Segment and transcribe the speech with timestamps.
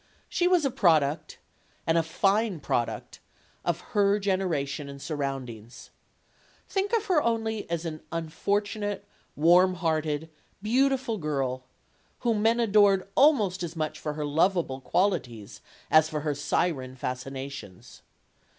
[0.27, 1.37] She was a product
[1.85, 3.19] and a fine product
[3.63, 5.91] of her generation and surround ings.
[6.67, 10.29] Think of her only as an unfortunate, warm PEG WOFFINGTON 61 hearted,
[10.63, 11.63] beautiful girl,
[12.21, 15.61] whom men adored almost as much for her lovable qualities
[15.91, 18.01] as for her siren fascina tions.